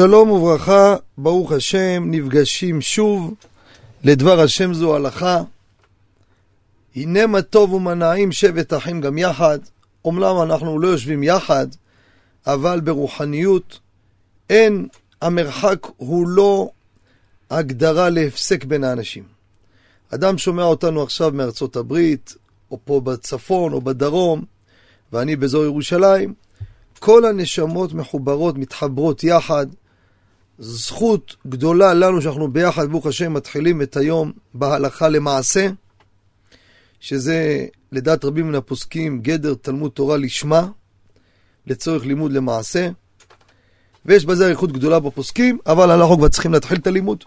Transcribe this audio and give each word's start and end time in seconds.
שלום 0.00 0.30
וברכה, 0.30 0.96
ברוך 1.18 1.52
השם, 1.52 2.04
נפגשים 2.06 2.80
שוב 2.80 3.34
לדבר 4.04 4.40
השם 4.40 4.74
זו 4.74 4.96
הלכה. 4.96 5.42
הנה 6.96 7.26
מה 7.26 7.42
טוב 7.42 7.72
ומה 7.72 7.94
נעים 7.94 8.32
שבת 8.32 8.72
אחים 8.72 9.00
גם 9.00 9.18
יחד. 9.18 9.58
אומנם 10.04 10.42
אנחנו 10.42 10.78
לא 10.78 10.88
יושבים 10.88 11.22
יחד, 11.22 11.66
אבל 12.46 12.80
ברוחניות 12.80 13.78
אין, 14.50 14.88
המרחק 15.22 15.86
הוא 15.96 16.28
לא 16.28 16.70
הגדרה 17.50 18.10
להפסק 18.10 18.64
בין 18.64 18.84
האנשים. 18.84 19.24
אדם 20.14 20.38
שומע 20.38 20.64
אותנו 20.64 21.02
עכשיו 21.02 21.30
מארצות 21.34 21.76
הברית, 21.76 22.34
או 22.70 22.78
פה 22.84 23.00
בצפון 23.00 23.72
או 23.72 23.80
בדרום, 23.80 24.44
ואני 25.12 25.36
באזור 25.36 25.64
ירושלים, 25.64 26.34
כל 26.98 27.24
הנשמות 27.24 27.92
מחוברות, 27.92 28.58
מתחברות 28.58 29.24
יחד. 29.24 29.66
זכות 30.58 31.36
גדולה 31.46 31.94
לנו 31.94 32.22
שאנחנו 32.22 32.52
ביחד, 32.52 32.90
ברוך 32.90 33.06
השם, 33.06 33.32
מתחילים 33.32 33.82
את 33.82 33.96
היום 33.96 34.32
בהלכה 34.54 35.08
למעשה, 35.08 35.68
שזה 37.00 37.66
לדעת 37.92 38.24
רבים 38.24 38.48
מן 38.48 38.54
הפוסקים 38.54 39.20
גדר 39.20 39.54
תלמוד 39.54 39.90
תורה 39.90 40.16
לשמה, 40.16 40.66
לצורך 41.66 42.06
לימוד 42.06 42.32
למעשה. 42.32 42.88
ויש 44.06 44.24
בזה 44.24 44.46
אריכות 44.46 44.72
גדולה 44.72 45.00
בפוסקים, 45.00 45.58
אבל 45.66 45.90
אנחנו 45.90 46.18
כבר 46.18 46.28
צריכים 46.28 46.52
להתחיל 46.52 46.78
את 46.78 46.86
הלימוד. 46.86 47.24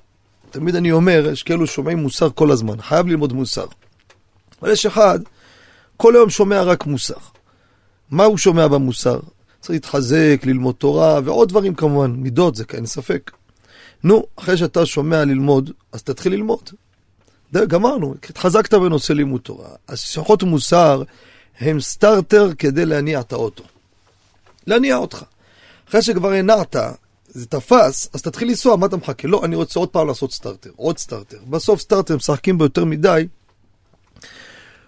תמיד 0.49 0.75
אני 0.75 0.91
אומר, 0.91 1.29
יש 1.31 1.43
כאלו 1.43 1.67
שומעים 1.67 1.97
מוסר 1.97 2.29
כל 2.29 2.51
הזמן, 2.51 2.81
חייב 2.81 3.07
ללמוד 3.07 3.33
מוסר. 3.33 3.65
אבל 4.61 4.71
יש 4.71 4.85
אחד, 4.85 5.19
כל 5.97 6.15
היום 6.15 6.29
שומע 6.29 6.63
רק 6.63 6.85
מוסר. 6.85 7.13
מה 8.11 8.23
הוא 8.23 8.37
שומע 8.37 8.67
במוסר? 8.67 9.19
צריך 9.61 9.71
להתחזק, 9.71 10.41
ללמוד 10.43 10.75
תורה, 10.75 11.19
ועוד 11.23 11.49
דברים 11.49 11.75
כמובן, 11.75 12.11
מידות, 12.11 12.55
זה 12.55 12.65
כאין 12.65 12.85
ספק. 12.85 13.31
נו, 14.03 14.23
אחרי 14.35 14.57
שאתה 14.57 14.85
שומע 14.85 15.25
ללמוד, 15.25 15.71
אז 15.91 16.03
תתחיל 16.03 16.33
ללמוד. 16.33 16.69
די, 17.53 17.65
גמרנו, 17.67 18.15
התחזקת 18.29 18.73
בנושא 18.73 19.13
לימוד 19.13 19.41
תורה. 19.41 19.69
אז 19.87 19.99
שיחות 19.99 20.43
מוסר 20.43 21.03
הם 21.59 21.79
סטארטר 21.79 22.53
כדי 22.57 22.85
להניע 22.85 23.19
את 23.19 23.33
האוטו. 23.33 23.63
להניע 24.67 24.95
אותך. 24.95 25.23
אחרי 25.89 26.01
שכבר 26.01 26.31
הנעת, 26.31 26.75
זה 27.27 27.45
תפס, 27.45 28.09
אז 28.13 28.21
תתחיל 28.21 28.47
לנסוע, 28.47 28.75
מה 28.75 28.85
אתה 28.85 28.97
מחכה? 28.97 29.27
לא, 29.27 29.45
אני 29.45 29.55
רוצה 29.55 29.79
עוד 29.79 29.89
פעם 29.89 30.07
לעשות 30.07 30.33
סטארטר, 30.33 30.69
עוד 30.75 30.97
סטארטר. 30.97 31.37
בסוף 31.49 31.81
סטארטר 31.81 32.15
משחקים 32.15 32.57
בו 32.57 32.63
יותר 32.63 32.85
מדי, 32.85 33.27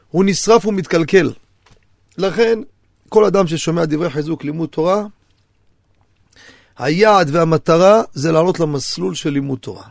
הוא 0.10 0.24
נשרף 0.28 0.66
ומתקלקל. 0.66 1.32
לכן, 2.18 2.60
כל 3.14 3.26
אדם 3.26 3.48
ששומע 3.48 3.86
דברי 3.86 4.10
חיזוק 4.10 4.44
לימוד 4.44 4.70
תורה, 4.70 5.06
היעד 6.78 7.30
והמטרה 7.32 8.02
זה 8.14 8.32
לעלות 8.32 8.60
למסלול 8.60 9.16
של 9.16 9.30
לימוד 9.30 9.60
תורה. 9.60 9.88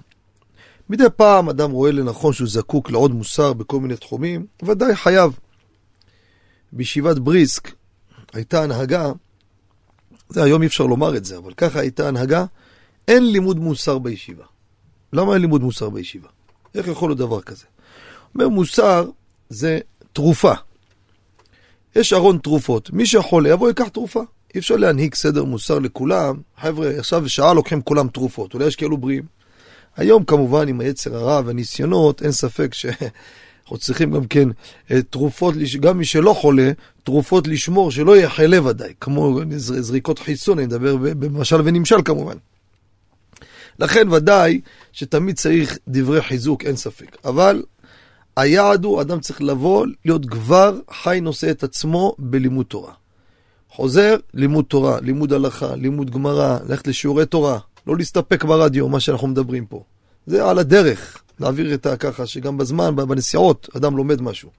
מדי 0.91 1.05
פעם 1.17 1.48
אדם 1.48 1.70
רואה 1.70 1.93
לנכון 1.93 2.33
שהוא 2.33 2.48
זקוק 2.48 2.91
לעוד 2.91 3.11
מוסר 3.11 3.53
בכל 3.53 3.81
מיני 3.81 3.97
תחומים, 3.97 4.47
ודאי 4.62 4.97
חייב. 4.97 5.39
בישיבת 6.73 7.19
בריסק 7.19 7.70
הייתה 8.33 8.62
הנהגה, 8.62 9.12
זה 10.28 10.43
היום 10.43 10.62
אי 10.62 10.67
אפשר 10.67 10.87
לומר 10.87 11.17
את 11.17 11.25
זה, 11.25 11.37
אבל 11.37 11.55
ככה 11.55 11.81
הייתה 11.81 12.09
הנהגה, 12.09 12.45
אין 13.09 13.33
לימוד 13.33 13.59
מוסר 13.59 13.98
בישיבה. 13.98 14.45
למה 15.12 15.34
אין 15.34 15.41
לימוד 15.41 15.62
מוסר 15.62 15.91
בישיבה? 15.91 16.28
איך 16.75 16.89
יכול 16.89 17.11
להיות 17.11 17.19
דבר 17.19 17.41
כזה? 17.41 17.65
אומר 18.34 18.48
מוסר 18.48 19.11
זה 19.48 19.78
תרופה. 20.12 20.53
יש 21.97 22.12
ארון 22.12 22.39
תרופות, 22.39 22.91
מי 22.93 23.07
שיכול 23.07 23.47
יבוא 23.47 23.69
ייקח 23.69 23.89
תרופה. 23.89 24.23
אי 24.55 24.61
אפשר 24.61 24.77
להנהיג 24.77 25.15
סדר 25.15 25.45
מוסר 25.45 25.79
לכולם. 25.79 26.37
חבר'ה, 26.61 26.91
עכשיו 26.99 27.29
שעה 27.29 27.55
לוקחים 27.55 27.83
כולם 27.83 28.09
תרופות, 28.09 28.55
אולי 28.55 28.67
יש 28.67 28.77
כאלו 28.77 28.97
בריאים. 28.97 29.25
היום 29.97 30.25
כמובן 30.25 30.69
עם 30.69 30.81
היצר 30.81 31.17
הרע 31.17 31.41
והניסיונות, 31.45 32.23
אין 32.23 32.33
ספק 32.33 32.75
שאנחנו 32.75 33.79
צריכים 33.84 34.11
גם 34.11 34.27
כן 34.27 34.49
אה, 34.91 35.03
תרופות, 35.03 35.55
גם 35.81 35.99
מי 35.99 36.05
שלא 36.05 36.33
חולה, 36.33 36.71
תרופות 37.05 37.47
לשמור 37.49 37.91
שלא 37.91 38.16
יהיה 38.16 38.31
חלה 38.31 38.66
ודאי, 38.66 38.93
כמו 39.00 39.41
זריקות 39.56 40.19
חיסון, 40.19 40.59
אני 40.59 40.66
מדבר 40.66 40.97
במשל 40.97 41.61
ונמשל 41.65 42.03
כמובן. 42.05 42.37
לכן 43.78 44.09
ודאי 44.09 44.61
שתמיד 44.93 45.37
צריך 45.37 45.78
דברי 45.89 46.22
חיזוק, 46.22 46.65
אין 46.65 46.77
ספק. 46.77 47.16
אבל 47.25 47.62
היעד 48.37 48.84
הוא, 48.84 49.00
אדם 49.00 49.20
צריך 49.20 49.43
לבוא, 49.43 49.87
להיות 50.04 50.26
כבר 50.26 50.78
חי 51.03 51.19
נושא 51.22 51.50
את 51.50 51.62
עצמו 51.62 52.15
בלימוד 52.19 52.66
תורה. 52.66 52.93
חוזר, 53.70 54.16
לימוד 54.34 54.65
תורה, 54.65 55.00
לימוד 55.00 55.32
הלכה, 55.32 55.76
לימוד 55.76 56.10
גמרא, 56.10 56.59
ללכת 56.69 56.87
לשיעורי 56.87 57.26
תורה, 57.26 57.59
לא 57.87 57.97
להסתפק 57.97 58.44
ברדיו, 58.44 58.88
מה 58.88 59.00
שאנחנו 59.00 59.28
מדברים 59.28 59.66
פה. 59.66 59.82
זה 60.26 60.50
על 60.50 60.59
הדרך, 60.59 61.22
להעביר 61.41 61.75
את 61.75 61.87
ככה, 62.00 62.26
שגם 62.26 62.59
בזמן, 62.59 62.97
בנסיעות, 62.97 63.69
אדם 63.76 63.97
לומד 63.97 64.22
משהו. 64.22 64.50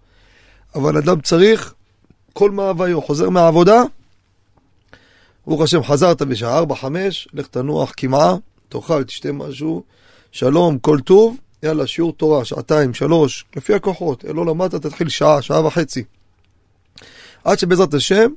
אבל 0.76 0.98
אדם 0.98 1.22
צריך, 1.22 1.74
כל 2.34 2.52
מאוויו, 2.52 3.02
חוזר 3.02 3.30
מהעבודה, 3.30 3.84
ברוך 5.48 5.62
השם, 5.62 5.84
חזרת 5.84 6.22
בשעה 6.22 6.64
4-5, 6.64 6.86
לך 7.34 7.48
תנוח 7.48 7.92
כמעה, 7.98 8.36
תאכל, 8.70 9.04
תשתה 9.04 9.32
משהו, 9.32 9.84
שלום, 10.32 10.80
כל 10.80 11.00
טוב, 11.00 11.38
יאללה, 11.64 11.88
שיעור 11.88 12.14
תורה, 12.14 12.46
שעתיים, 12.46 12.94
שלוש, 12.94 13.46
לפי 13.56 13.74
הכוחות. 13.74 14.24
לא 14.24 14.46
למדת, 14.46 14.76
תתחיל 14.76 15.10
שעה, 15.10 15.42
שעה 15.42 15.66
וחצי. 15.66 16.04
עד 17.44 17.60
שבעזרת 17.60 17.94
השם, 17.94 18.32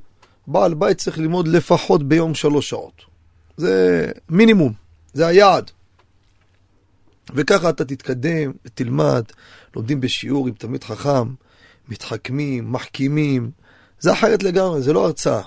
בעל 0.47 0.73
בית 0.73 0.97
צריך 0.97 1.17
ללמוד 1.17 1.47
לפחות 1.47 2.03
ביום 2.03 2.35
שלוש 2.35 2.69
שעות. 2.69 3.01
זה 3.57 4.11
מינימום, 4.29 4.73
זה 5.13 5.27
היעד. 5.27 5.71
וככה 7.35 7.69
אתה 7.69 7.85
תתקדם, 7.85 8.51
תלמד, 8.73 9.23
לומדים 9.75 10.01
בשיעור 10.01 10.47
עם 10.47 10.53
תלמיד 10.53 10.83
חכם, 10.83 11.33
מתחכמים, 11.89 12.71
מחכימים. 12.71 13.51
זה 13.99 14.13
אחרת 14.13 14.43
לגמרי, 14.43 14.81
זה 14.81 14.93
לא 14.93 15.05
הרצאה. 15.05 15.41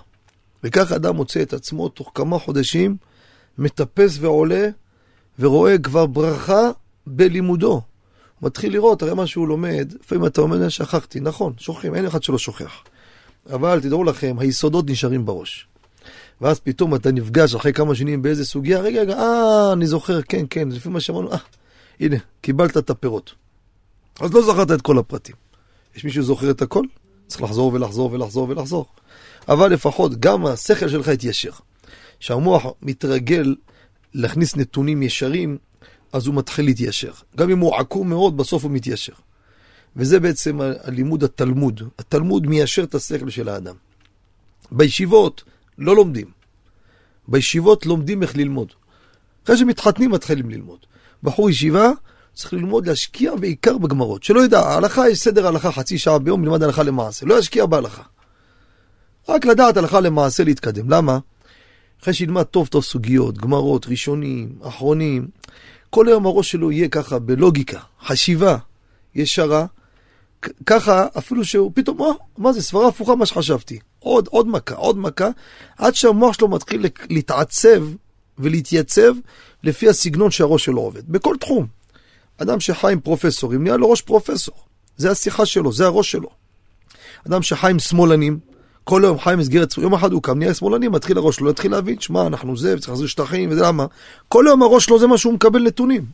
וככה 0.65 0.97
אדם 0.97 1.17
מוצא 1.17 1.43
את 1.43 1.53
עצמו 1.53 1.89
תוך 1.89 2.11
כמה 2.15 2.39
חודשים, 2.39 2.97
מטפס 3.59 4.19
ועולה, 4.21 4.69
ורואה 5.39 5.79
כבר 5.79 6.07
ברכה 6.07 6.71
בלימודו. 7.17 7.73
הוא 7.73 8.47
מתחיל 8.47 8.73
לראות, 8.73 9.03
הרי 9.03 9.15
מה 9.15 9.27
שהוא 9.27 9.49
לומד, 9.49 9.93
לפעמים 10.01 10.27
אתה 10.27 10.41
אומר, 10.41 10.69
שכחתי, 10.69 11.21
נכון, 11.21 11.53
שוכחים, 11.59 11.95
אין 11.95 12.07
אחד 12.07 12.23
שלא 12.23 12.39
שוכח. 12.39 12.83
אבל 13.53 13.81
תדעו 13.81 14.05
לכם, 14.05 14.37
היסודות 14.39 14.91
נשארים 14.91 15.27
בראש. 15.27 15.67
ואז 16.41 16.61
פתאום 16.61 16.95
אתה 16.95 17.13
נפגש 17.13 17.55
אחרי 17.55 17.73
כמה 17.73 17.95
שנים 17.95 18.23
באיזה 18.23 18.45
סוגיה, 18.45 18.81
רגע, 18.81 19.01
רגע, 19.01 19.19
אה, 19.19 19.73
אני 19.73 19.87
זוכר, 19.87 20.23
כן, 20.23 20.45
כן, 20.51 20.69
לפי 20.69 20.89
מה 20.89 21.01
שאמרנו, 21.01 21.33
אה, 21.33 21.39
הנה, 22.01 22.17
קיבלת 22.41 22.77
את 22.77 22.91
הפירות. 22.91 23.35
אז 24.21 24.33
לא 24.35 24.43
זכרת 24.43 24.71
את 24.71 24.83
כל 24.83 24.99
הפרטים. 24.99 25.37
יש 25.97 26.05
מישהו 26.05 26.23
זוכר 26.23 26.51
את 26.51 26.63
הכל? 26.63 26.85
צריך 27.27 27.43
לחזור 27.43 27.73
ולחזור 27.73 28.13
ולחזור 28.13 28.49
ולחזור. 28.49 28.87
אבל 29.49 29.73
לפחות 29.73 30.21
גם 30.21 30.47
השכל 30.47 30.89
שלך 30.89 31.09
יתיישר. 31.09 31.51
כשהמוח 32.21 32.67
מתרגל 32.83 33.55
להכניס 34.15 34.57
נתונים 34.57 35.03
ישרים, 35.03 35.59
אז 36.13 36.27
הוא 36.27 36.35
מתחיל 36.35 36.65
להתיישר. 36.65 37.13
גם 37.37 37.51
אם 37.51 37.59
הוא 37.59 37.77
עקום 37.77 38.09
מאוד, 38.09 38.37
בסוף 38.37 38.65
הוא 38.65 38.71
מתיישר. 38.71 39.13
וזה 39.97 40.21
בעצם 40.21 40.59
הלימוד 40.85 41.25
התלמוד. 41.25 41.83
התלמוד 41.99 42.47
מיישר 42.47 42.85
את 42.85 42.95
השכל 42.95 43.31
של 43.31 43.49
האדם. 43.49 43.75
בישיבות 44.71 45.43
לא 45.79 45.97
לומדים. 45.97 46.27
בישיבות 47.29 47.87
לומדים 47.87 48.23
איך 48.23 48.37
ללמוד. 48.37 48.73
אחרי 49.45 49.57
שמתחתנים 49.57 50.11
מתחילים 50.11 50.51
ללמוד. 50.51 50.79
בחור 51.23 51.51
ישיבה 51.51 51.91
צריך 52.35 52.53
ללמוד 52.53 52.87
להשקיע 52.87 53.35
בעיקר 53.37 53.79
בגמרות. 53.79 54.23
שלא 54.23 54.45
ידע, 54.45 54.61
ההלכה 54.61 55.09
יש 55.09 55.19
סדר 55.19 55.47
הלכה 55.47 55.73
חצי 55.73 55.99
שעה 55.99 56.19
ביום, 56.19 56.45
ללמד 56.45 56.63
הלכה 56.63 56.83
למעשה. 56.83 57.27
לא 57.27 57.39
ישקיע 57.39 57.67
בהלכה. 57.67 58.03
רק 59.29 59.45
לדעת 59.45 59.77
הלכה 59.77 60.01
למעשה 60.01 60.45
להתקדם. 60.45 60.91
למה? 60.91 61.19
אחרי 62.03 62.15
שילמד 62.15 62.43
טוב 62.43 62.67
טוב 62.69 62.85
סוגיות, 62.85 63.39
גמרות, 63.39 63.87
ראשונים, 63.87 64.59
אחרונים, 64.63 65.29
כל 65.91 66.09
היום 66.09 66.27
הראש 66.27 66.51
שלו 66.51 66.73
יהיה 66.73 66.89
ככה 66.89 67.19
בלוגיקה, 67.19 67.81
חשיבה 68.03 68.57
ישרה, 69.15 69.67
ככה 70.67 71.07
אפילו 71.19 71.45
שהוא 71.45 71.73
פתאום, 71.75 71.99
מה, 71.99 72.07
מה 72.39 72.53
זה, 72.53 72.63
סברה 72.63 72.89
הפוכה 72.89 73.15
מה 73.15 73.27
שחשבתי. 73.27 73.79
עוד, 73.99 74.29
עוד 74.31 74.49
מכה, 74.49 74.75
עוד 74.75 74.99
מכה, 74.99 75.29
עד 75.79 75.95
שהמוח 75.95 76.35
שלו 76.35 76.49
מתחיל 76.49 76.87
להתעצב 77.11 77.85
ולהתייצב 78.39 79.13
לפי 79.63 79.89
הסגנון 79.89 80.31
שהראש 80.31 80.65
שלו 80.65 80.81
עובד. 80.81 81.09
בכל 81.09 81.37
תחום. 81.41 81.67
אדם 82.39 82.61
שחי 82.61 82.93
עם 82.93 83.01
פרופסורים, 83.01 83.63
נהיה 83.63 83.77
לו 83.77 83.91
ראש 83.91 84.03
פרופסור. 84.03 84.55
זה 84.97 85.11
השיחה 85.11 85.47
שלו, 85.47 85.73
זה 85.73 85.87
הראש 85.87 86.11
שלו. 86.11 86.29
אדם 87.27 87.43
שחי 87.43 87.71
עם 87.71 87.79
שמאלנים, 87.79 88.39
כל 88.91 89.05
היום 89.05 89.19
חי 89.19 89.35
מסגרת, 89.39 89.79
יום 89.79 89.95
אחד 89.95 90.13
הוא 90.13 90.23
קם, 90.23 90.39
נהיה 90.39 90.55
שמאלני, 90.55 90.89
מתחיל 90.89 91.19
הראש 91.19 91.37
שלו, 91.37 91.47
להתחיל 91.47 91.71
להבין, 91.71 92.01
שמע, 92.01 92.27
אנחנו 92.27 92.57
זה, 92.57 92.75
וצריך 92.75 92.89
להחזיר 92.89 93.07
שטחים, 93.07 93.51
וזה 93.51 93.63
למה. 93.63 93.87
כל 94.29 94.47
היום 94.47 94.63
הראש 94.63 94.85
שלו 94.85 94.99
זה 94.99 95.07
מה 95.07 95.19
שהוא 95.19 95.33
מקבל 95.33 95.63
נתונים. 95.63 96.05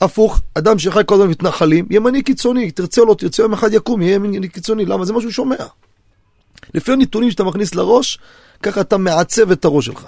הפוך, 0.00 0.40
אדם 0.54 0.78
שחי 0.78 1.02
כל 1.06 1.14
הזמן 1.14 1.28
מתנחלים, 1.28 1.86
ימני 1.90 2.22
קיצוני, 2.22 2.70
תרצה 2.70 3.00
או 3.00 3.06
לא 3.06 3.14
תרצה, 3.14 3.42
יום 3.42 3.52
אחד 3.52 3.72
יקום, 3.72 4.02
יהיה 4.02 4.14
ימני 4.14 4.48
קיצוני, 4.48 4.86
למה? 4.86 5.04
זה 5.04 5.12
מה 5.12 5.20
שהוא 5.20 5.32
שומע. 5.32 5.56
לפי 6.74 6.92
הנתונים 6.92 7.30
שאתה 7.30 7.44
מכניס 7.44 7.74
לראש, 7.74 8.18
ככה 8.62 8.80
אתה 8.80 8.96
מעצב 8.96 9.50
את 9.50 9.64
הראש 9.64 9.86
שלך. 9.86 10.06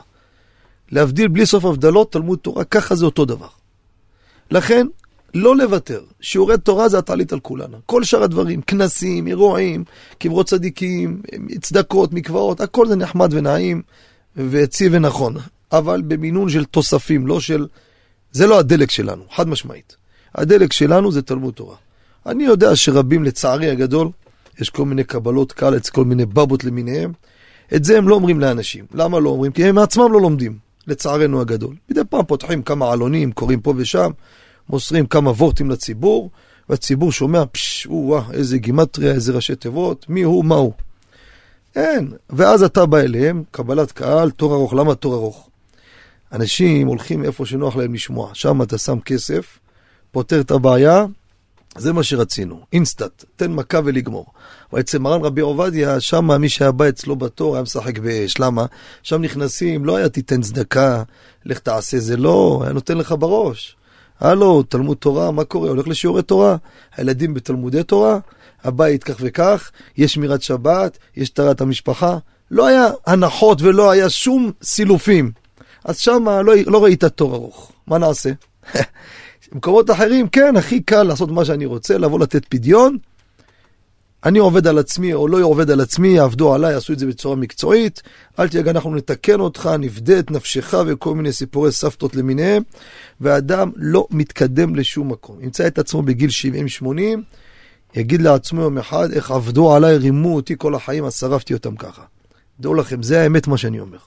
להבדיל 0.92 1.28
בלי 1.28 1.46
סוף 1.46 1.64
הבדלות, 1.64 2.12
תלמוד 2.12 2.38
תורה, 2.38 2.64
ככה 2.64 2.94
זה 2.94 3.04
אותו 3.04 3.24
דבר. 3.24 3.48
לכן, 4.50 4.86
לא 5.36 5.56
לוותר. 5.56 6.00
שיעורי 6.20 6.58
תורה 6.58 6.88
זה 6.88 6.98
הטלית 6.98 7.32
על 7.32 7.40
כולנו. 7.40 7.78
כל 7.86 8.04
שאר 8.04 8.22
הדברים, 8.22 8.62
כנסים, 8.62 9.26
אירועים, 9.26 9.84
קברות 10.18 10.46
צדיקים, 10.46 11.22
צדקות, 11.60 12.12
מקוואות, 12.12 12.60
הכל 12.60 12.88
זה 12.88 12.96
נחמד 12.96 13.28
ונעים 13.34 13.82
ויציב 14.36 14.92
ונכון. 14.94 15.36
אבל 15.72 16.02
במינון 16.02 16.48
של 16.48 16.64
תוספים, 16.64 17.26
לא 17.26 17.40
של... 17.40 17.66
זה 18.32 18.46
לא 18.46 18.58
הדלק 18.58 18.90
שלנו, 18.90 19.22
חד 19.30 19.48
משמעית. 19.48 19.96
הדלק 20.34 20.72
שלנו 20.72 21.12
זה 21.12 21.22
תלמוד 21.22 21.54
תורה. 21.54 21.76
אני 22.26 22.44
יודע 22.44 22.76
שרבים, 22.76 23.24
לצערי 23.24 23.70
הגדול, 23.70 24.08
יש 24.60 24.70
כל 24.70 24.84
מיני 24.84 25.04
קבלות 25.04 25.52
קהל, 25.52 25.78
כל 25.92 26.04
מיני 26.04 26.26
בבות 26.26 26.64
למיניהם. 26.64 27.12
את 27.74 27.84
זה 27.84 27.98
הם 27.98 28.08
לא 28.08 28.14
אומרים 28.14 28.40
לאנשים. 28.40 28.84
למה 28.94 29.20
לא 29.20 29.30
אומרים? 29.30 29.52
כי 29.52 29.64
הם 29.64 29.78
עצמם 29.78 30.12
לא 30.12 30.20
לומדים, 30.20 30.58
לצערנו 30.86 31.40
הגדול. 31.40 31.74
מדי 31.90 32.00
פעם 32.10 32.24
פותחים 32.24 32.62
כמה 32.62 32.92
עלונים, 32.92 33.32
קוראים 33.32 33.60
פה 33.60 33.74
ושם, 33.76 34.10
מוסרים 34.70 35.06
כמה 35.06 35.30
וורטים 35.30 35.70
לציבור, 35.70 36.30
והציבור 36.68 37.12
שומע, 37.12 37.42
פשש, 37.52 37.86
וואה, 37.86 38.22
איזה 38.32 38.58
גימטריה, 38.58 39.12
איזה 39.12 39.32
ראשי 39.32 39.54
תיבות, 39.54 40.06
מי 40.08 40.22
הוא, 40.22 40.44
מה 40.44 40.54
הוא. 40.54 40.72
אין. 41.76 42.12
ואז 42.30 42.62
אתה 42.62 42.86
בא 42.86 42.98
אליהם, 42.98 43.42
קבלת 43.50 43.92
קהל, 43.92 44.30
תור 44.30 44.54
ארוך. 44.54 44.74
למה 44.74 44.94
תור 44.94 45.14
ארוך? 45.14 45.48
אנשים 46.32 46.86
הולכים 46.86 47.24
איפה 47.24 47.46
שנוח 47.46 47.76
להם 47.76 47.94
לשמוע. 47.94 48.30
שם 48.34 48.62
אתה 48.62 48.78
שם 48.78 49.00
כסף, 49.00 49.58
פותר 50.12 50.40
את 50.40 50.50
הבעיה, 50.50 51.04
זה 51.78 51.92
מה 51.92 52.02
שרצינו, 52.02 52.60
אינסטאט, 52.72 53.24
תן 53.36 53.52
מכה 53.52 53.80
ולגמור. 53.84 54.26
אבל 54.72 54.80
אצל 54.80 54.98
מרן 54.98 55.22
רבי 55.22 55.40
עובדיה, 55.40 56.00
שם 56.00 56.40
מי 56.40 56.48
שהיה 56.48 56.72
בא 56.72 56.88
אצלו 56.88 57.16
בתור 57.16 57.54
היה 57.54 57.62
משחק 57.62 57.98
באש. 57.98 58.40
למה? 58.40 58.66
שם 59.02 59.22
נכנסים, 59.22 59.84
לא 59.84 59.96
היה 59.96 60.08
תיתן 60.08 60.42
צדקה, 60.42 61.02
לך 61.44 61.58
תעשה 61.58 61.98
זה 61.98 62.16
לא, 62.16 62.60
היה 62.64 62.72
נותן 62.72 62.98
לך 62.98 63.14
בראש. 63.18 63.76
הלו, 64.20 64.62
תלמוד 64.62 64.96
תורה, 64.96 65.30
מה 65.30 65.44
קורה? 65.44 65.68
הולך 65.68 65.88
לשיעורי 65.88 66.22
תורה. 66.22 66.56
הילדים 66.96 67.34
בתלמודי 67.34 67.82
תורה, 67.82 68.18
הבית 68.64 69.04
כך 69.04 69.16
וכך, 69.20 69.70
יש 69.96 70.14
שמירת 70.14 70.42
שבת, 70.42 70.98
יש 71.16 71.30
טהרת 71.30 71.60
המשפחה. 71.60 72.18
לא 72.50 72.66
היה 72.66 72.86
הנחות 73.06 73.62
ולא 73.62 73.90
היה 73.90 74.10
שום 74.10 74.52
סילופים. 74.62 75.32
אז 75.84 75.98
שם 75.98 76.28
לא, 76.28 76.52
לא 76.66 76.84
ראית 76.84 77.04
תור 77.04 77.34
ארוך. 77.34 77.72
מה 77.86 77.98
נעשה? 77.98 78.30
במקומות 79.52 79.90
אחרים, 79.90 80.28
כן, 80.28 80.56
הכי 80.56 80.80
קל 80.80 81.02
לעשות 81.02 81.30
מה 81.30 81.44
שאני 81.44 81.66
רוצה, 81.66 81.98
לבוא 81.98 82.20
לתת 82.20 82.44
פדיון. 82.44 82.98
אני 84.26 84.38
עובד 84.38 84.66
על 84.66 84.78
עצמי 84.78 85.14
או 85.14 85.28
לא 85.28 85.42
עובד 85.42 85.70
על 85.70 85.80
עצמי, 85.80 86.08
יעבדו 86.08 86.54
עליי, 86.54 86.72
יעשו 86.72 86.92
את 86.92 86.98
זה 86.98 87.06
בצורה 87.06 87.36
מקצועית. 87.36 88.02
אל 88.38 88.48
תדאג, 88.48 88.68
אנחנו 88.68 88.94
נתקן 88.94 89.40
אותך, 89.40 89.70
נפדה 89.78 90.18
את 90.18 90.30
נפשך 90.30 90.74
וכל 90.86 91.14
מיני 91.14 91.32
סיפורי 91.32 91.72
סבתות 91.72 92.16
למיניהם. 92.16 92.62
והאדם 93.20 93.70
לא 93.76 94.06
מתקדם 94.10 94.74
לשום 94.74 95.12
מקום. 95.12 95.40
ימצא 95.40 95.66
את 95.66 95.78
עצמו 95.78 96.02
בגיל 96.02 96.30
70-80, 96.82 96.86
יגיד 97.94 98.22
לעצמו 98.22 98.62
יום 98.62 98.78
אחד, 98.78 99.12
איך 99.12 99.30
עבדו 99.30 99.74
עליי, 99.74 99.96
רימו 99.96 100.34
אותי 100.34 100.54
כל 100.58 100.74
החיים, 100.74 101.04
אז 101.04 101.14
שרפתי 101.14 101.54
אותם 101.54 101.76
ככה. 101.76 102.02
דעו 102.60 102.74
לכם, 102.74 103.02
זה 103.02 103.22
האמת 103.22 103.46
מה 103.46 103.58
שאני 103.58 103.80
אומר. 103.80 103.98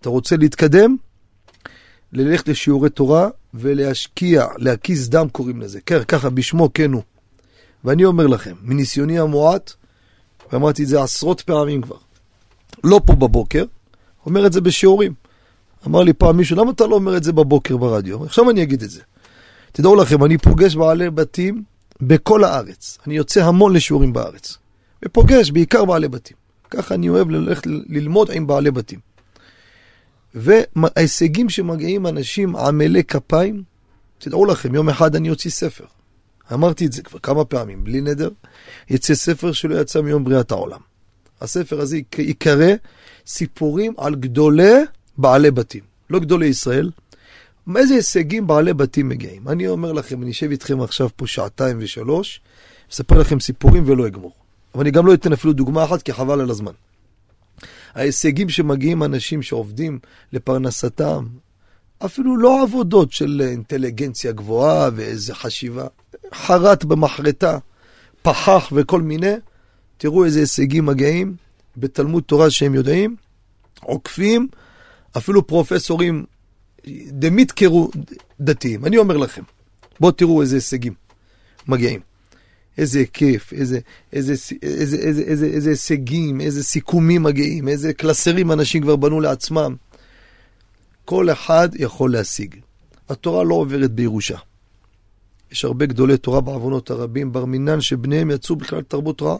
אתה 0.00 0.08
רוצה 0.08 0.36
להתקדם? 0.36 0.96
ללכת 2.12 2.48
לשיעורי 2.48 2.90
תורה 2.90 3.28
ולהשקיע, 3.54 4.46
להקיס 4.58 5.08
דם 5.08 5.28
קוראים 5.32 5.60
לזה. 5.60 5.80
כן, 5.86 6.04
ככה 6.08 6.30
בשמו 6.30 6.70
כן 6.74 6.92
הוא. 6.92 7.02
ואני 7.84 8.04
אומר 8.04 8.26
לכם, 8.26 8.54
מניסיוני 8.62 9.18
המועט, 9.18 9.72
ואמרתי 10.52 10.82
את 10.82 10.88
זה 10.88 11.02
עשרות 11.02 11.40
פעמים 11.40 11.82
כבר, 11.82 11.96
לא 12.84 13.00
פה 13.06 13.14
בבוקר, 13.14 13.64
אומר 14.26 14.46
את 14.46 14.52
זה 14.52 14.60
בשיעורים. 14.60 15.14
אמר 15.86 16.02
לי 16.02 16.12
פעם 16.12 16.36
מישהו, 16.36 16.56
למה 16.56 16.70
אתה 16.70 16.86
לא 16.86 16.94
אומר 16.94 17.16
את 17.16 17.24
זה 17.24 17.32
בבוקר 17.32 17.76
ברדיו? 17.76 18.24
עכשיו 18.24 18.50
אני 18.50 18.62
אגיד 18.62 18.82
את 18.82 18.90
זה. 18.90 19.00
תדעו 19.72 19.96
לכם, 19.96 20.24
אני 20.24 20.38
פוגש 20.38 20.76
בעלי 20.76 21.10
בתים 21.10 21.62
בכל 22.00 22.44
הארץ. 22.44 22.98
אני 23.06 23.16
יוצא 23.16 23.44
המון 23.44 23.72
לשיעורים 23.72 24.12
בארץ. 24.12 24.58
ופוגש 25.04 25.50
בעיקר 25.50 25.84
בעלי 25.84 26.08
בתים. 26.08 26.36
ככה 26.70 26.94
אני 26.94 27.08
אוהב 27.08 27.30
ללכת 27.30 27.66
ללמוד 27.66 28.30
עם 28.30 28.46
בעלי 28.46 28.70
בתים. 28.70 28.98
וההישגים 30.34 31.50
שמגיעים 31.50 32.06
אנשים 32.06 32.56
עמלי 32.56 33.04
כפיים, 33.04 33.62
תדעו 34.18 34.44
לכם, 34.44 34.74
יום 34.74 34.88
אחד 34.88 35.16
אני 35.16 35.30
אוציא 35.30 35.50
ספר. 35.50 35.84
אמרתי 36.52 36.86
את 36.86 36.92
זה 36.92 37.02
כבר 37.02 37.18
כמה 37.18 37.44
פעמים, 37.44 37.84
בלי 37.84 38.00
נדר, 38.00 38.28
יצא 38.90 39.14
ספר 39.14 39.52
שלא 39.52 39.80
יצא 39.80 40.00
מיום 40.00 40.24
בריאת 40.24 40.50
העולם. 40.50 40.80
הספר 41.40 41.80
הזה 41.80 41.98
ייקרא 42.18 42.72
סיפורים 43.26 43.94
על 43.98 44.14
גדולי 44.14 44.72
בעלי 45.18 45.50
בתים, 45.50 45.82
לא 46.10 46.18
גדולי 46.18 46.46
ישראל. 46.46 46.90
איזה 47.76 47.94
הישגים 47.94 48.46
בעלי 48.46 48.74
בתים 48.74 49.08
מגיעים? 49.08 49.48
אני 49.48 49.68
אומר 49.68 49.92
לכם, 49.92 50.22
אני 50.22 50.30
אשב 50.30 50.50
איתכם 50.50 50.80
עכשיו 50.80 51.08
פה 51.16 51.26
שעתיים 51.26 51.76
ושלוש, 51.80 52.40
אספר 52.92 53.18
לכם 53.18 53.40
סיפורים 53.40 53.82
ולא 53.86 54.06
אגמור. 54.06 54.32
אבל 54.74 54.82
אני 54.82 54.90
גם 54.90 55.06
לא 55.06 55.14
אתן 55.14 55.32
אפילו 55.32 55.52
דוגמה 55.52 55.84
אחת, 55.84 56.02
כי 56.02 56.12
חבל 56.12 56.40
על 56.40 56.50
הזמן. 56.50 56.72
ההישגים 57.94 58.48
שמגיעים 58.48 59.02
אנשים 59.02 59.42
שעובדים 59.42 59.98
לפרנסתם, 60.32 61.26
אפילו 62.04 62.36
לא 62.36 62.62
עבודות 62.62 63.12
של 63.12 63.42
אינטליגנציה 63.44 64.32
גבוהה 64.32 64.90
ואיזה 64.94 65.34
חשיבה, 65.34 65.86
חרט 66.34 66.84
במחרטה, 66.84 67.58
פחח 68.22 68.68
וכל 68.72 69.02
מיני, 69.02 69.32
תראו 69.98 70.24
איזה 70.24 70.40
הישגים 70.40 70.86
מגיעים 70.86 71.36
בתלמוד 71.76 72.22
תורה 72.22 72.50
שהם 72.50 72.74
יודעים, 72.74 73.16
עוקפים, 73.80 74.48
אפילו 75.16 75.46
פרופסורים 75.46 76.24
דמיתקרו 77.08 77.90
דתיים. 78.40 78.84
אני 78.84 78.96
אומר 78.96 79.16
לכם, 79.16 79.42
בואו 80.00 80.12
תראו 80.12 80.42
איזה 80.42 80.56
הישגים 80.56 80.92
מגיעים. 81.68 82.00
איזה 82.78 83.04
כיף, 83.12 83.52
איזה, 83.52 83.78
איזה, 84.12 84.32
איזה, 84.62 84.96
איזה, 84.96 85.22
איזה, 85.22 85.46
איזה 85.46 85.70
הישגים, 85.70 86.40
איזה 86.40 86.64
סיכומים 86.64 87.22
מגיעים, 87.22 87.68
איזה 87.68 87.92
קלסרים 87.92 88.52
אנשים 88.52 88.82
כבר 88.82 88.96
בנו 88.96 89.20
לעצמם. 89.20 89.76
כל 91.04 91.30
אחד 91.30 91.68
יכול 91.74 92.12
להשיג. 92.12 92.54
התורה 93.08 93.44
לא 93.44 93.54
עוברת 93.54 93.90
בירושה. 93.90 94.38
יש 95.54 95.64
הרבה 95.64 95.86
גדולי 95.86 96.16
תורה 96.16 96.40
בעוונות 96.40 96.90
הרבים, 96.90 97.32
בר 97.32 97.44
מינן 97.44 97.80
שבניהם 97.80 98.30
יצאו 98.30 98.56
בכלל 98.56 98.82
תרבות 98.82 99.22
רעה, 99.22 99.36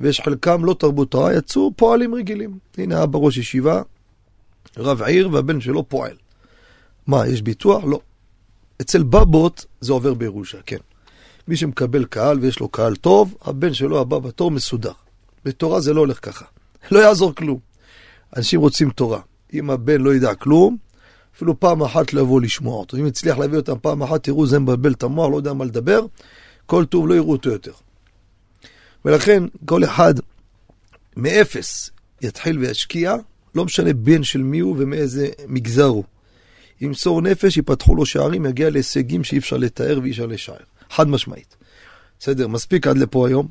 ויש 0.00 0.20
חלקם 0.20 0.64
לא 0.64 0.74
תרבות 0.74 1.14
רעה, 1.14 1.34
יצאו 1.34 1.72
פועלים 1.76 2.14
רגילים. 2.14 2.58
הנה 2.78 3.02
אבא 3.02 3.18
ראש 3.18 3.36
ישיבה, 3.36 3.82
רב 4.76 5.02
עיר 5.02 5.28
והבן 5.32 5.60
שלו 5.60 5.88
פועל. 5.88 6.16
מה, 7.06 7.26
יש 7.26 7.42
ביטוח? 7.42 7.84
לא. 7.84 8.00
אצל 8.80 9.02
בבות 9.02 9.66
זה 9.80 9.92
עובר 9.92 10.14
בירושה, 10.14 10.58
כן. 10.66 10.76
מי 11.48 11.56
שמקבל 11.56 12.04
קהל 12.04 12.38
ויש 12.40 12.60
לו 12.60 12.68
קהל 12.68 12.96
טוב, 12.96 13.34
הבן 13.42 13.74
שלו 13.74 14.00
הבא 14.00 14.18
בתור 14.18 14.50
מסודר. 14.50 14.92
בתורה 15.44 15.80
זה 15.80 15.92
לא 15.94 16.00
הולך 16.00 16.18
ככה. 16.22 16.44
לא 16.90 16.98
יעזור 16.98 17.34
כלום. 17.34 17.58
אנשים 18.36 18.60
רוצים 18.60 18.90
תורה. 18.90 19.20
אם 19.54 19.70
הבן 19.70 20.00
לא 20.00 20.14
ידע 20.14 20.34
כלום, 20.34 20.76
אפילו 21.36 21.60
פעם 21.60 21.82
אחת 21.82 22.12
לא 22.12 22.20
יבואו 22.20 22.40
לשמוע 22.40 22.76
אותו. 22.76 22.96
אם 22.96 23.06
יצליח 23.06 23.38
להביא 23.38 23.56
אותם 23.56 23.74
פעם 23.82 24.02
אחת, 24.02 24.24
תראו, 24.24 24.46
זה 24.46 24.58
מבלבל 24.58 24.92
את 24.92 25.02
המוח, 25.02 25.30
לא 25.30 25.36
יודע 25.36 25.52
מה 25.52 25.64
לדבר, 25.64 26.00
כל 26.66 26.84
טוב 26.84 27.08
לא 27.08 27.14
יראו 27.14 27.32
אותו 27.32 27.50
יותר. 27.50 27.72
ולכן, 29.04 29.42
כל 29.64 29.84
אחד 29.84 30.14
מאפס 31.16 31.90
יתחיל 32.22 32.58
וישקיע, 32.58 33.14
לא 33.54 33.64
משנה 33.64 33.92
בן 33.92 34.22
של 34.22 34.42
מי 34.42 34.58
הוא 34.58 34.76
ומאיזה 34.78 35.28
מגזר 35.48 35.84
הוא. 35.84 36.04
ימסור 36.80 37.22
נפש, 37.22 37.56
יפתחו 37.56 37.94
לו 37.94 38.06
שערים, 38.06 38.46
יגיע 38.46 38.70
להישגים 38.70 39.24
שאי 39.24 39.38
אפשר 39.38 39.56
לתאר 39.56 39.98
ואי 40.02 40.10
אפשר 40.10 40.26
לשער. 40.26 40.56
חד 40.90 41.08
משמעית. 41.08 41.56
בסדר, 42.20 42.48
מספיק 42.48 42.86
עד 42.86 42.98
לפה 42.98 43.28
היום. 43.28 43.48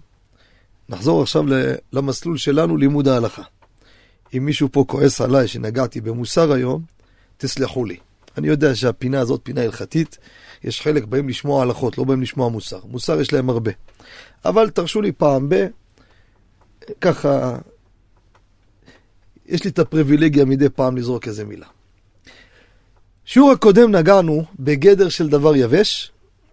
נחזור 0.89 1.21
עכשיו 1.21 1.43
למסלול 1.93 2.37
שלנו, 2.37 2.77
לימוד 2.77 3.07
ההלכה. 3.07 3.43
אם 4.37 4.45
מישהו 4.45 4.69
פה 4.71 4.85
כועס 4.87 5.21
עליי 5.21 5.47
שנגעתי 5.47 6.01
במוסר 6.01 6.51
היום, 6.51 6.94
תסלחו 7.37 7.85
לי. 7.85 7.97
אני 8.37 8.47
יודע 8.47 8.75
שהפינה 8.75 9.19
הזאת 9.19 9.39
פינה 9.43 9.61
הלכתית, 9.61 10.17
יש 10.63 10.81
חלק 10.81 11.03
באים 11.03 11.29
לשמוע 11.29 11.61
הלכות, 11.61 11.97
לא 11.97 12.03
באים 12.03 12.21
לשמוע 12.21 12.49
מוסר. 12.49 12.79
מוסר 12.85 13.21
יש 13.21 13.33
להם 13.33 13.49
הרבה. 13.49 13.71
אבל 14.45 14.69
תרשו 14.69 15.01
לי 15.01 15.11
פעם 15.11 15.49
ב... 15.49 15.67
ככה... 17.01 17.57
יש 19.45 19.63
לי 19.63 19.69
את 19.69 19.79
הפריבילגיה 19.79 20.45
מדי 20.45 20.69
פעם 20.69 20.97
לזרוק 20.97 21.27
איזה 21.27 21.45
מילה. 21.45 21.65
שיעור 23.25 23.51
הקודם 23.51 23.95
נגענו 23.95 24.45
בגדר 24.59 25.09
של 25.09 25.29
דבר 25.29 25.55
יבש, 25.55 26.11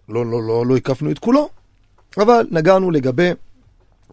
לא, 0.09 0.25
לא, 0.25 0.43
לא, 0.43 0.65
לא 0.65 0.75
הקפנו 0.75 1.11
את 1.11 1.19
כולו, 1.19 1.49
אבל 2.17 2.47
נגענו 2.51 2.91
לגבי 2.91 3.29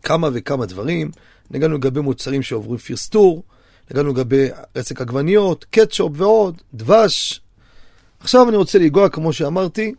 כמה 0.03 0.29
וכמה 0.33 0.67
דברים, 0.67 1.11
נגענו 1.51 1.77
לגבי 1.77 2.01
מוצרים 2.01 2.43
שעוברים 2.43 2.79
פרסטור, 2.79 3.43
נגענו 3.91 4.11
לגבי 4.11 4.49
רסק 4.77 5.01
עגבניות, 5.01 5.65
קטשופ 5.71 6.13
ועוד, 6.17 6.63
דבש. 6.75 7.41
עכשיו 8.21 8.49
אני 8.49 8.57
רוצה 8.57 8.79
לנגוע, 8.79 9.09
כמו 9.09 9.33
שאמרתי, 9.33 9.95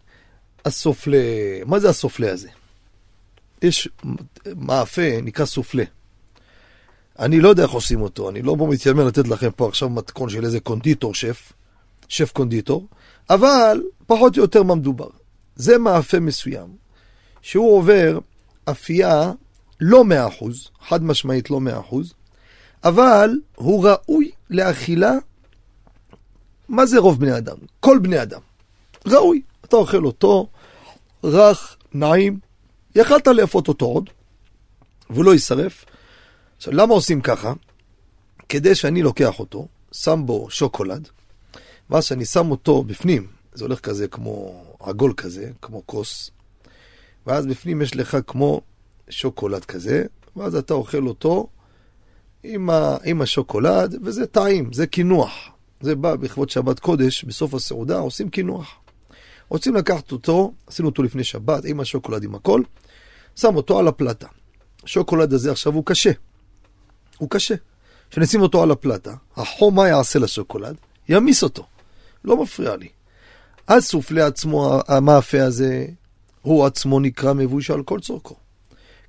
הסופלה. 0.66 1.18
מה 1.66 1.80
זה 1.80 1.90
הסופלה 1.90 2.32
הזה? 2.32 2.50
יש 3.62 3.90
מאפה, 4.56 5.22
נקרא 5.24 5.46
סופלה. 5.46 5.84
אני 7.20 7.40
לא 7.40 7.50
יודע 7.50 7.64
איך 7.64 7.72
עושים 7.72 8.02
אותו, 8.02 8.30
אני 8.30 8.42
לא 8.42 8.58
מתיימר 8.70 9.06
לתת 9.06 9.28
לכם 9.28 9.50
פה 9.56 9.68
עכשיו 9.68 9.90
מתכון 9.90 10.30
של 10.30 10.46
איזה 10.46 10.60
קונדיטור 10.60 11.14
שף, 11.14 11.54
שף 12.08 12.32
קונדיטור, 12.32 12.88
אבל 13.30 13.84
פחות 14.08 14.38
או 14.38 14.42
יותר 14.42 14.64
מה 14.64 14.76
מדובר. 14.76 15.10
זה 15.56 15.78
מאפה 15.78 16.20
מסוים, 16.20 16.68
שהוא 17.42 17.78
עובר 17.78 18.20
אפייה 18.66 19.32
לא 19.82 20.06
מאה 20.06 20.28
אחוז, 20.28 20.70
חד 20.88 21.04
משמעית 21.04 21.50
לא 21.50 21.60
מאה 21.60 21.80
אחוז, 21.80 22.14
אבל 22.84 23.30
הוא 23.56 23.88
ראוי 23.88 24.32
לאכילה, 24.50 25.12
מה 26.70 26.86
זה 26.86 27.00
רוב 27.00 27.20
בני 27.20 27.38
אדם? 27.38 27.58
כל 27.80 28.00
בני 28.02 28.22
אדם. 28.22 28.42
ראוי. 29.08 29.42
אתה 29.66 29.76
אוכל 29.76 30.06
אותו, 30.06 30.48
רך, 31.24 31.78
נעים, 31.94 32.40
יכלת 32.96 33.28
לאפות 33.28 33.68
אותו 33.68 33.86
עוד, 33.86 34.10
והוא 35.10 35.26
לא 35.26 35.34
יישרף. 35.34 35.86
עכשיו, 36.58 36.74
למה 36.74 36.94
עושים 36.94 37.22
ככה? 37.22 37.54
כדי 38.50 38.76
שאני 38.76 39.02
לוקח 39.02 39.40
אותו, 39.40 39.68
שם 39.92 40.22
בו 40.26 40.50
שוקולד, 40.50 41.08
ואז 41.90 42.06
שאני 42.06 42.26
שם 42.26 42.52
אותו 42.52 42.84
בפנים, 42.84 43.28
זה 43.54 43.66
הולך 43.66 43.80
כזה 43.80 44.08
כמו 44.08 44.64
עגול 44.80 45.14
כזה, 45.18 45.52
כמו 45.62 45.82
כוס, 45.86 46.32
ואז 47.28 47.46
בפנים 47.46 47.82
יש 47.82 47.96
לך 47.96 48.18
כמו 48.28 48.62
שוקולד 49.10 49.66
כזה, 49.66 50.06
ואז 50.36 50.56
אתה 50.56 50.74
אוכל 50.74 51.08
אותו 51.08 51.48
עם, 52.44 52.70
ה, 52.70 52.98
עם 53.04 53.22
השוקולד, 53.22 53.96
וזה 54.04 54.28
טעים, 54.28 54.74
זה 54.74 54.88
קינוח. 54.88 55.50
זה 55.82 55.96
בא 55.96 56.16
בכבוד 56.16 56.50
שבת 56.50 56.80
קודש, 56.80 57.24
בסוף 57.24 57.54
הסעודה 57.54 58.00
עושים 58.00 58.30
קינוח. 58.30 58.76
רוצים 59.50 59.76
לקחת 59.76 60.12
אותו, 60.12 60.54
עשינו 60.68 60.90
אותו 60.90 61.04
לפני 61.04 61.24
שבת, 61.24 61.66
עם 61.66 61.80
השוקולד, 61.80 62.24
עם 62.24 62.36
הכל, 62.36 62.62
שם 63.36 63.56
אותו 63.56 63.80
על 63.80 63.88
הפלטה. 63.88 64.28
השוקולד 64.84 65.34
הזה 65.34 65.52
עכשיו 65.52 65.74
הוא 65.74 65.86
קשה. 65.86 66.12
הוא 67.18 67.30
קשה. 67.30 67.56
כשנשים 68.12 68.42
אותו 68.42 68.64
על 68.64 68.72
הפלטה, 68.72 69.14
החום 69.36 69.76
מה 69.76 69.88
יעשה 69.88 70.20
לשוקולד? 70.20 70.76
ימיס 71.10 71.44
אותו. 71.44 71.66
לא 72.26 72.44
מפריע 72.44 72.76
לי. 72.76 72.88
אז 73.68 73.86
סופלי 73.86 74.22
עצמו, 74.22 74.80
המאפה 74.88 75.44
הזה, 75.44 75.86
הוא 76.42 76.66
עצמו 76.66 77.00
נקרא 77.00 77.34
מבושל 77.34 77.84
כל 77.84 78.00
צורכו. 78.00 78.36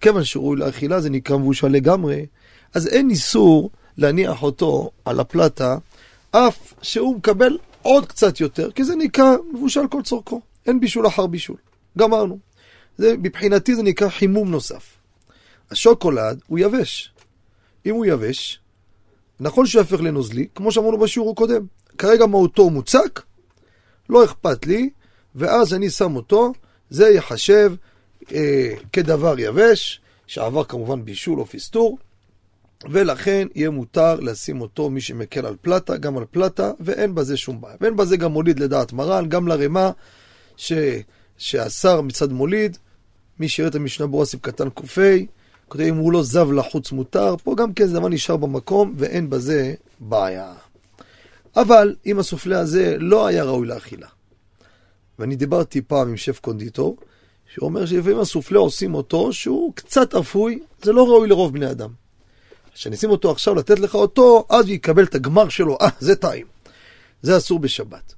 כיוון 0.00 0.24
שראוי 0.24 0.56
לאכילה 0.56 1.00
זה 1.00 1.10
נקרא 1.10 1.36
מבושל 1.36 1.68
לגמרי, 1.68 2.26
אז 2.74 2.86
אין 2.86 3.10
איסור 3.10 3.70
להניח 3.96 4.42
אותו 4.42 4.90
על 5.04 5.20
הפלטה, 5.20 5.76
אף 6.30 6.74
שהוא 6.82 7.16
מקבל 7.16 7.58
עוד 7.82 8.06
קצת 8.06 8.40
יותר, 8.40 8.70
כי 8.70 8.84
זה 8.84 8.96
נקרא 8.96 9.36
מבושל 9.52 9.88
כל 9.90 10.02
צורכו. 10.02 10.40
אין 10.66 10.80
בישול 10.80 11.06
אחר 11.06 11.26
בישול. 11.26 11.56
גמרנו. 11.98 12.38
זה, 12.98 13.14
מבחינתי 13.16 13.74
זה 13.74 13.82
נקרא 13.82 14.08
חימום 14.08 14.50
נוסף. 14.50 14.96
השוקולד 15.70 16.40
הוא 16.46 16.58
יבש. 16.58 17.12
אם 17.86 17.94
הוא 17.94 18.06
יבש, 18.06 18.60
נכון 19.40 19.66
שהוא 19.66 19.80
יהפך 19.80 20.00
לנוזלי, 20.00 20.46
כמו 20.54 20.72
שאמרנו 20.72 20.98
בשיעור 20.98 21.32
הקודם. 21.32 21.66
כרגע 21.98 22.26
מהותו 22.26 22.70
מוצק, 22.70 23.22
לא 24.08 24.24
אכפת 24.24 24.66
לי, 24.66 24.90
ואז 25.34 25.74
אני 25.74 25.90
שם 25.90 26.16
אותו, 26.16 26.52
זה 26.90 27.08
ייחשב 27.08 27.72
אה, 28.32 28.74
כדבר 28.92 29.34
יבש, 29.38 30.00
שעבר 30.26 30.64
כמובן 30.64 31.04
בישול 31.04 31.40
או 31.40 31.46
פסטור, 31.46 31.98
ולכן 32.90 33.48
יהיה 33.54 33.70
מותר 33.70 34.20
לשים 34.20 34.60
אותו, 34.60 34.90
מי 34.90 35.00
שמקל 35.00 35.46
על 35.46 35.56
פלטה, 35.62 35.96
גם 35.96 36.18
על 36.18 36.24
פלטה, 36.30 36.72
ואין 36.80 37.14
בזה 37.14 37.36
שום 37.36 37.60
בעיה. 37.60 37.76
ואין 37.80 37.96
בזה 37.96 38.16
גם 38.16 38.32
מוליד 38.32 38.60
לדעת 38.60 38.92
מרן, 38.92 39.28
גם 39.28 39.48
לרמה 39.48 39.90
ש... 40.56 40.72
שהשר 41.38 42.00
מצד 42.00 42.32
מוליד, 42.32 42.78
מי 43.38 43.48
שיראה 43.48 43.70
את 43.70 43.74
המשנה 43.74 44.06
ברורה 44.06 44.26
קטן 44.40 44.70
ק"ה, 44.70 45.16
כותב 45.68 45.84
אם 45.84 45.96
הוא 45.96 46.12
לא 46.12 46.22
זב 46.22 46.52
לחוץ 46.52 46.92
מותר, 46.92 47.36
פה 47.44 47.54
גם 47.56 47.72
כן 47.72 47.86
זה 47.86 47.94
דבר 47.94 48.08
נשאר 48.08 48.36
במקום 48.36 48.94
ואין 48.98 49.30
בזה 49.30 49.74
בעיה. 50.00 50.52
אבל 51.56 51.94
אם 52.06 52.18
הסופלה 52.18 52.60
הזה 52.60 52.96
לא 52.98 53.26
היה 53.26 53.44
ראוי 53.44 53.66
לאכילה, 53.66 54.08
ואני 55.18 55.36
דיברתי 55.36 55.82
פעם 55.82 56.08
עם 56.08 56.16
שף 56.16 56.38
קונדיטור, 56.40 56.96
שאומר 57.54 57.86
שלפעמים 57.86 58.18
הסופלה 58.18 58.58
עושים 58.58 58.94
אותו 58.94 59.32
שהוא 59.32 59.72
קצת 59.74 60.14
אפוי, 60.14 60.58
זה 60.82 60.92
לא 60.92 61.08
ראוי 61.08 61.28
לרוב 61.28 61.52
בני 61.52 61.70
אדם. 61.70 62.01
כשנשים 62.74 63.10
אותו 63.10 63.30
עכשיו 63.30 63.54
לתת 63.54 63.78
לך 63.78 63.94
אותו, 63.94 64.46
אז 64.50 64.64
הוא 64.64 64.74
יקבל 64.74 65.04
את 65.04 65.14
הגמר 65.14 65.48
שלו, 65.48 65.78
אה, 65.80 65.88
זה 66.00 66.16
טעים. 66.16 66.46
זה 67.22 67.36
אסור 67.36 67.58
בשבת. 67.58 68.14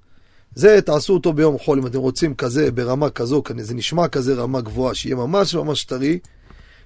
זה 0.55 0.81
תעשו 0.81 1.15
אותו 1.15 1.33
ביום 1.33 1.59
חול, 1.59 1.79
אם 1.79 1.87
אתם 1.87 1.99
רוצים 1.99 2.35
כזה, 2.35 2.71
ברמה 2.71 3.11
כזו, 3.11 3.43
זה 3.59 3.75
נשמע 3.75 4.09
כזה 4.09 4.35
רמה 4.35 4.61
גבוהה, 4.61 4.95
שיהיה 4.95 5.17
ממש 5.17 5.55
ממש 5.55 5.85
טרי. 5.85 6.19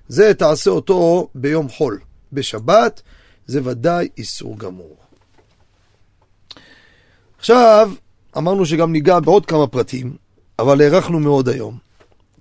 זה 0.09 0.35
תעשה 0.35 0.71
אותו 0.71 1.29
ביום 1.35 1.69
חול. 1.69 1.99
בשבת 2.33 3.03
זה 3.47 3.61
ודאי 3.65 4.09
איסור 4.19 4.59
גמור. 4.59 4.97
עכשיו, 7.39 7.91
אמרנו 8.37 8.67
שגם 8.67 8.93
ניגע 8.93 9.21
בעוד 9.21 9.47
כמה 9.47 9.67
פרטים, 9.67 10.17
אבל 10.59 10.81
הארכנו 10.81 11.21
מאוד 11.21 11.49
היום, 11.49 11.79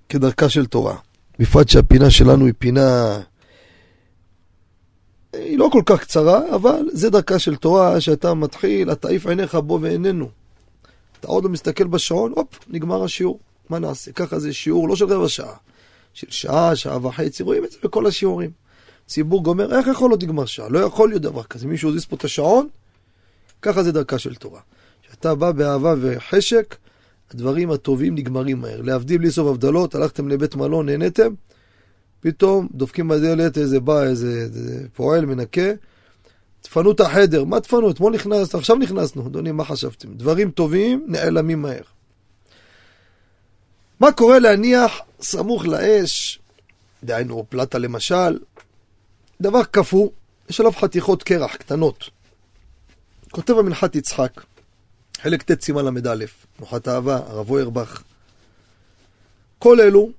כדרכה 0.08 0.48
של 0.48 0.66
תורה. 0.66 0.96
בפרט 1.38 1.68
שהפינה 1.68 2.10
שלנו 2.10 2.46
היא 2.46 2.54
פינה... 2.58 3.20
היא 5.44 5.58
לא 5.58 5.68
כל 5.72 5.82
כך 5.86 6.00
קצרה, 6.00 6.54
אבל 6.54 6.88
זה 6.92 7.10
דרכה 7.10 7.38
של 7.38 7.56
תורה, 7.56 8.00
שאתה 8.00 8.34
מתחיל, 8.34 8.92
אתה 8.92 9.08
עיף 9.08 9.26
עיניך 9.26 9.54
בו 9.54 9.78
ואיננו. 9.82 10.28
אתה 11.20 11.28
עוד 11.28 11.44
לא 11.44 11.50
מסתכל 11.50 11.84
בשעון, 11.84 12.32
הופ, 12.36 12.58
נגמר 12.68 13.04
השיעור. 13.04 13.38
מה 13.68 13.78
נעשה? 13.78 14.12
ככה 14.12 14.38
זה 14.38 14.52
שיעור 14.52 14.88
לא 14.88 14.96
של 14.96 15.04
רבע 15.04 15.28
שעה, 15.28 15.54
של 16.14 16.26
שעה, 16.30 16.76
שעה 16.76 17.06
וחצי, 17.06 17.42
רואים 17.42 17.64
את 17.64 17.70
זה 17.70 17.78
בכל 17.82 18.06
השיעורים. 18.06 18.50
ציבור 19.06 19.42
גומר, 19.42 19.76
איך 19.76 19.86
יכול 19.86 20.10
להיות 20.10 20.22
נגמר 20.22 20.46
שעה? 20.46 20.68
לא 20.68 20.78
יכול 20.78 21.08
להיות 21.08 21.22
דבר 21.22 21.42
כזה. 21.42 21.66
מישהו 21.66 21.90
הזיז 21.90 22.04
פה 22.04 22.16
את 22.16 22.24
השעון, 22.24 22.68
ככה 23.62 23.82
זה 23.82 23.92
דרכה 23.92 24.18
של 24.18 24.34
תורה. 24.34 24.60
כשאתה 25.02 25.34
בא 25.34 25.52
באהבה 25.52 25.94
וחשק, 26.00 26.76
הדברים 27.30 27.70
הטובים 27.70 28.14
נגמרים 28.14 28.60
מהר. 28.60 28.82
להבדיל 28.82 29.18
בלי 29.18 29.30
סוף 29.30 29.48
הבדלות, 29.48 29.94
הלכתם 29.94 30.28
לבית 30.28 30.56
מלון, 30.56 30.86
נהניתם, 30.86 31.32
פתאום 32.20 32.68
דופקים 32.72 33.08
בדלת, 33.08 33.58
איזה 33.58 33.80
בא, 33.80 34.02
איזה, 34.02 34.28
איזה 34.28 34.88
פועל, 34.94 35.26
מנקה, 35.26 35.70
תפנו 36.60 36.92
את 36.92 37.00
החדר. 37.00 37.44
מה 37.44 37.60
תפנו? 37.60 37.90
אתמול 37.90 38.14
נכנסת, 38.14 38.54
עכשיו 38.54 38.76
נכנסנו. 38.76 39.26
אדוני, 39.26 39.52
מה 39.52 39.64
חשבתם? 39.64 40.14
דברים 40.14 40.50
טובים 40.50 41.04
נעלמים 41.08 41.62
מהר. 41.62 41.82
מה 44.00 44.12
קורה 44.12 44.38
להניח 44.38 45.00
סמוך 45.20 45.66
לאש, 45.66 46.40
דהיינו 47.04 47.44
פלטה 47.48 47.78
למשל, 47.78 48.38
דבר 49.40 49.64
קפוא, 49.64 50.08
יש 50.48 50.60
עליו 50.60 50.72
חתיכות 50.72 51.22
קרח 51.22 51.56
קטנות. 51.56 52.10
כותב 53.30 53.54
המנחת 53.58 53.96
יצחק, 53.96 54.40
חלק 55.22 55.42
ט' 55.42 55.62
סימן 55.62 55.84
ל"א, 55.84 56.24
נוחת 56.60 56.88
אהבה, 56.88 57.16
הרב 57.16 57.50
אוירבך. 57.50 58.02
כל 59.58 59.80
אלו, 59.80 60.10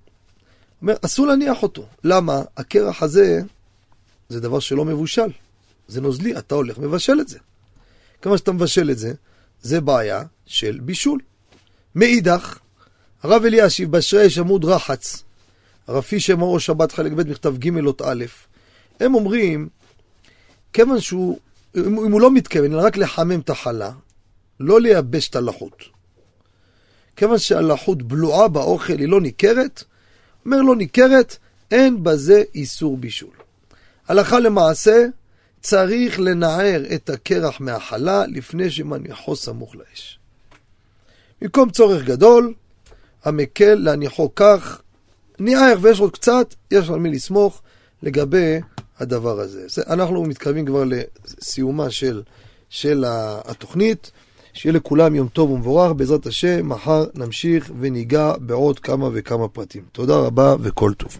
אומר, 0.82 0.96
אסור 1.02 1.28
להניח 1.28 1.64
אותו. 1.64 1.86
למה? 2.04 2.42
הקרח 2.58 3.04
הזה 3.04 3.42
זה 4.30 4.40
דבר 4.40 4.60
שלא 4.60 4.86
מבושל. 4.86 5.32
זה 5.88 6.02
נוזלי, 6.02 6.38
אתה 6.38 6.56
הולך 6.56 6.78
מבשל 6.78 7.22
את 7.22 7.28
זה. 7.28 7.40
כמה 8.22 8.38
שאתה 8.38 8.52
מבשל 8.52 8.92
את 8.92 8.98
זה, 8.98 9.14
זה 9.62 9.82
בעיה 9.82 10.24
של 10.46 10.80
בישול. 10.82 11.20
מאידך, 11.96 12.60
הרב 13.24 13.46
אלישיב 13.46 13.92
בשרי 13.92 14.28
עמוד 14.40 14.66
רחץ, 14.66 15.24
הרב 15.88 16.02
פישר 16.02 16.36
מאור 16.36 16.60
שבת 16.60 16.92
חלק 16.92 17.12
ב' 17.12 17.30
מכתב 17.30 17.58
ג' 17.58 17.86
אות 17.86 18.02
א', 18.02 18.26
הם 19.00 19.16
אומרים, 19.16 19.70
כיוון 20.74 21.00
שהוא, 21.00 21.40
אם 21.76 22.12
הוא 22.12 22.22
לא 22.22 22.32
מתכוון, 22.32 22.74
אלא 22.74 22.82
רק 22.82 22.98
לחמם 22.98 23.40
את 23.40 23.50
החלה, 23.50 23.92
לא 24.60 24.82
לייבש 24.82 25.30
את 25.30 25.36
הלחות. 25.36 25.84
כיוון 27.16 27.38
שהלחות 27.38 28.04
בלועה 28.04 28.48
באוכל, 28.48 29.00
היא 29.00 29.08
לא 29.08 29.22
ניכרת, 29.22 29.84
אומר 30.46 30.62
לא 30.62 30.76
ניכרת, 30.76 31.38
אין 31.72 32.04
בזה 32.04 32.44
איסור 32.56 32.98
בישול. 32.98 33.34
הלכה 34.08 34.40
למעשה, 34.40 35.06
צריך 35.62 36.20
לנער 36.20 36.84
את 36.94 37.10
הקרח 37.10 37.62
מהחלה 37.62 38.26
לפני 38.28 38.72
שמניחו 38.72 39.36
סמוך 39.36 39.76
לאש. 39.76 40.20
במקום 41.42 41.70
צורך 41.70 42.04
גדול, 42.04 42.54
המקל 43.24 43.76
להניחו 43.76 44.36
כך, 44.36 44.82
ניער 45.40 45.76
ויש 45.82 46.00
עוד 46.00 46.12
קצת, 46.12 46.56
יש 46.72 46.90
על 46.90 47.00
מי 47.00 47.10
לסמוך 47.10 47.62
לגבי 48.04 48.60
הדבר 49.00 49.40
הזה. 49.40 49.84
אנחנו 49.88 50.24
מתקרבים 50.24 50.66
כבר 50.66 50.84
לסיומה 50.84 51.90
של, 51.90 52.22
של 52.70 53.04
התוכנית. 53.08 54.12
שיהיה 54.60 54.74
לכולם 54.74 55.16
יום 55.16 55.28
טוב 55.28 55.52
ומבורך, 55.52 55.92
בעזרת 55.92 56.26
השם, 56.26 56.70
מחר 56.70 57.06
נמשיך 57.16 57.72
וניגע 57.80 58.34
בעוד 58.40 58.80
כמה 58.80 59.10
וכמה 59.14 59.48
פרטים. 59.48 59.84
תודה 59.92 60.16
רבה 60.18 60.56
וכל 60.62 60.94
טוב. 60.94 61.18